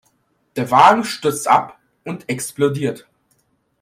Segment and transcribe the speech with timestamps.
[0.55, 3.07] Der Wagen stürzt ab und explodiert.